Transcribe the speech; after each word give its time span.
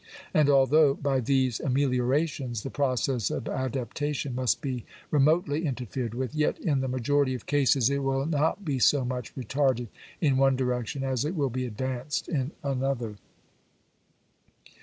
And, 0.33 0.49
although 0.49 0.95
by 0.95 1.19
these 1.19 1.59
ameliorations 1.59 2.63
the 2.63 2.71
process 2.71 3.29
of 3.29 3.47
adaptation 3.47 4.33
must 4.33 4.59
be 4.59 4.83
remotely 5.11 5.63
interfered 5.67 6.15
with, 6.15 6.33
yet 6.33 6.57
in 6.57 6.79
the 6.79 6.87
majority 6.87 7.35
of 7.35 7.45
cases, 7.45 7.87
it 7.91 7.99
will 8.01 8.25
not 8.25 8.65
be 8.65 8.79
so 8.79 9.05
much 9.05 9.35
retarded 9.35 9.89
in 10.19 10.37
one 10.37 10.55
direction 10.55 11.03
as 11.03 11.23
it 11.23 11.35
will 11.35 11.51
be 11.51 11.67
advanced 11.67 12.27
in 12.27 12.49
another. 12.63 13.17